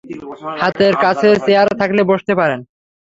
[0.61, 2.59] হাতের কাছে চেয়ার থাকলে বসতে পারেন।